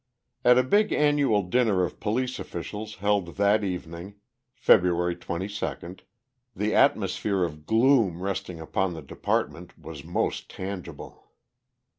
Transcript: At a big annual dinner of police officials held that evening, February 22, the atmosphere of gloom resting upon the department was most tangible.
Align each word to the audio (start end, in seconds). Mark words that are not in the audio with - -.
At 0.43 0.57
a 0.57 0.63
big 0.63 0.91
annual 0.91 1.43
dinner 1.43 1.83
of 1.83 1.99
police 1.99 2.39
officials 2.39 2.95
held 2.95 3.35
that 3.35 3.63
evening, 3.63 4.15
February 4.51 5.15
22, 5.15 5.97
the 6.55 6.73
atmosphere 6.73 7.43
of 7.43 7.67
gloom 7.67 8.23
resting 8.23 8.59
upon 8.59 8.95
the 8.95 9.03
department 9.03 9.77
was 9.77 10.03
most 10.03 10.49
tangible. 10.49 11.29